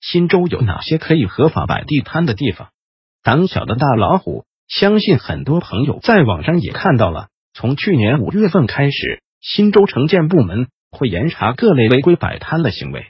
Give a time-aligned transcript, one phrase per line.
[0.00, 2.70] 新州有哪些可以合法摆地摊的地方？
[3.22, 7.28] 胆小的大老虎，相信很多朋友在网上也看到了。
[7.52, 13.06] 从去年五月份开始，新州城建部门会严查各类违规摆摊的行为。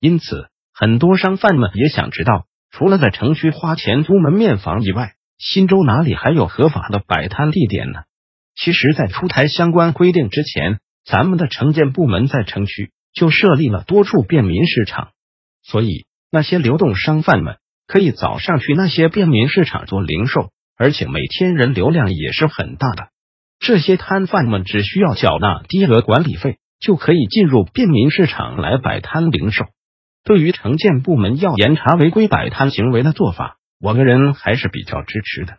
[0.00, 8.04] 因此，很多商贩们也想知道，除了在城区花钱租门面房以外，新州哪里还有合法的摆摊地点呢？
[8.54, 15.10] 其实，在出台相关规定之前，咱们的城建部门在城区就设立了多处便民市场，
[15.62, 16.06] 所以。
[16.30, 23.08] 那些流动商贩们可以早上去那些便民市场做零售，而且每天人流量也是很大的。
[23.58, 29.66] 这些摊贩们只需要缴纳低额管理费，就可以进入便民市场来摆摊零售。
[30.24, 35.58] 对于城建部门要严查违规摆摊行为的做法，我个人还是比较支持的。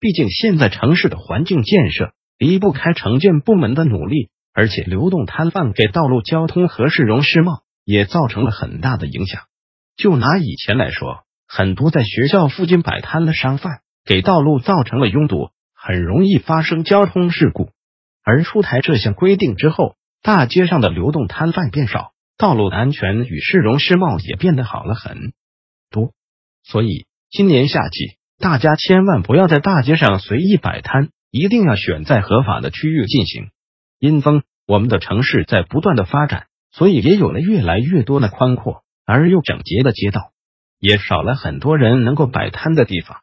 [0.00, 9.42] 毕竟现在城市的环境建设离不开城建部门的努力，而且流动摊贩给道路交通和市容市貌也造成了很大的影响。
[9.98, 17.70] 就拿以前来说，很多在学校附近摆摊的商贩给道路造成了拥堵，很容易发生交通事故。
[18.22, 25.32] 而出台这项规定之后，大街上的流动摊贩变少，道路的安全与市容市貌也变得好了很
[25.90, 26.12] 多。
[26.62, 33.50] 所以今年夏季，大家千万不要在大街上随意摆摊，一定要选在合法的区域进行。
[33.98, 38.84] 因风，我们的城市在不断的发展，所以也有了越来越多的宽阔。
[39.08, 40.32] 而又整洁的街道，
[40.78, 43.20] 也少了很多人能够摆摊的地方。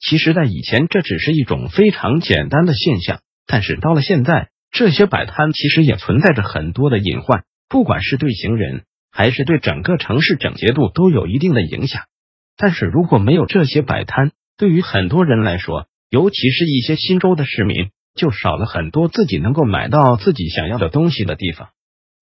[0.00, 12.04] 其实，在以前，这只是一种非常简单的现象，但是到了现在，这些摆摊其实也存在着很多的隐患，不管是对行人，还是对整个城市整洁度，都有一定的影响。
[12.56, 21.68] 但是如果没有这些摆摊，对于很多人来说，尤其是一些新州的市民，就少了很多自己能够买到自己想要的东西的地方。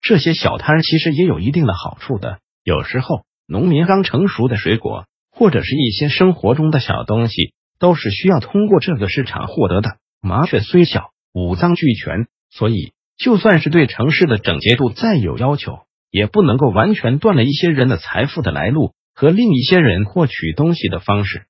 [0.00, 2.40] 这些小摊其实也有一定的好处的。
[2.64, 9.98] 有时候，农民刚成熟的水果，或者是一些生活中的小东西，都是需要通过这个市场获得的。
[10.22, 15.80] 麻雀虽小，五脏俱全，所以就算是对城市的整洁度再有要求，
[16.10, 21.44] 也不能够完全断了一些人的财富的来路和另一些人获取东西的方式。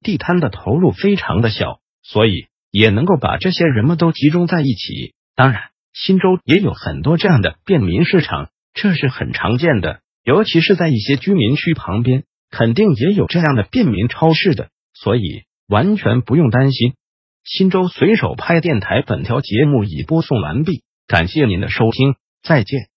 [0.00, 5.14] 地摊的投入非常的小，所以也能够把这些人们都集中在一起。
[5.34, 10.00] 当然，新州也有很多这样的便民市场，这是很常见的。
[10.30, 16.94] 尤其是在一些居民区旁边，肯定也有这样的便民超市的，所以完全不用担心。
[17.42, 22.14] 新州随手拍电台本条节目已播送完毕，感谢您的收听，
[22.44, 22.89] 再见。